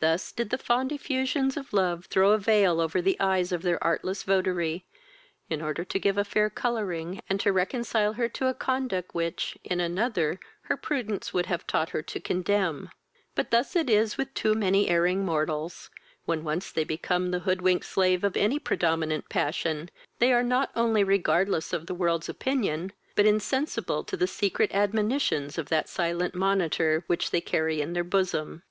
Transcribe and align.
Thus 0.00 0.32
did 0.32 0.50
the 0.50 0.58
fond 0.58 0.90
effusions 0.90 1.56
of 1.56 1.72
love 1.72 2.06
throw 2.06 2.32
a 2.32 2.38
veil 2.38 2.80
over 2.80 3.00
the 3.00 3.16
eyes 3.20 3.52
of 3.52 3.62
their 3.62 3.78
artless 3.84 4.24
votary, 4.24 4.84
in 5.48 5.62
order 5.62 5.84
to 5.84 5.98
give 6.00 6.18
a 6.18 6.24
fair 6.24 6.50
colouring, 6.50 7.20
and 7.28 7.38
to 7.38 7.52
reconcile 7.52 8.14
her 8.14 8.28
to 8.30 8.48
a 8.48 8.54
conduct 8.54 9.14
which, 9.14 9.56
in 9.62 9.78
another, 9.78 10.40
her 10.62 10.76
prudence 10.76 11.32
would 11.32 11.46
have 11.46 11.64
taught 11.64 11.90
her 11.90 12.02
to 12.02 12.18
condemn; 12.18 12.90
but 13.36 13.52
thus 13.52 13.76
it 13.76 13.88
is 13.88 14.18
with 14.18 14.34
too 14.34 14.54
many 14.54 14.88
erring 14.88 15.24
mortals: 15.24 15.90
when 16.24 16.42
once 16.42 16.72
they 16.72 16.82
become 16.82 17.30
the 17.30 17.38
hood 17.46 17.62
winked 17.62 17.86
slaves 17.86 18.24
of 18.24 18.36
any 18.36 18.58
predominant 18.58 19.28
passion, 19.28 19.90
they 20.18 20.32
are 20.32 20.42
not 20.42 20.72
only 20.74 21.04
regardless 21.04 21.72
of 21.72 21.86
the 21.86 21.94
world's 21.94 22.28
opinion, 22.28 22.92
but 23.14 23.26
insensible 23.26 24.02
to 24.02 24.16
the 24.16 24.26
secret 24.26 24.74
admonitions 24.74 25.56
of 25.56 25.68
that 25.68 25.88
silent 25.88 26.34
monitor, 26.34 27.04
which 27.06 27.30
they 27.30 27.40
carry 27.40 27.80
in 27.80 27.92
their 27.92 28.02
bosom. 28.02 28.64